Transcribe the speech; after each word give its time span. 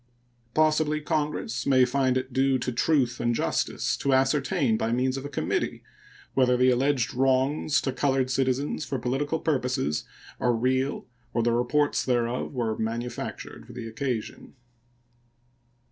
Possibly 0.55 0.99
Congress 0.99 1.67
may 1.67 1.85
find 1.85 2.17
it 2.17 2.33
due 2.33 2.57
to 2.57 2.71
truth 2.71 3.19
and 3.19 3.35
justice 3.35 3.95
to 3.97 4.13
ascertain, 4.15 4.75
by 4.75 4.91
means 4.91 5.15
of 5.15 5.25
a 5.25 5.29
committee, 5.29 5.83
whether 6.33 6.57
the 6.57 6.71
alleged 6.71 7.13
wrongs 7.13 7.79
to 7.81 7.91
colored 7.91 8.31
citizens 8.31 8.83
for 8.83 8.97
political 8.97 9.37
purposes 9.39 10.05
are 10.39 10.55
real 10.55 11.05
or 11.35 11.43
the 11.43 11.51
reports 11.51 12.03
thereof 12.03 12.51
were 12.51 12.75
manufactured 12.79 13.67
for 13.67 13.73
the 13.73 13.87
occasion. 13.87 14.55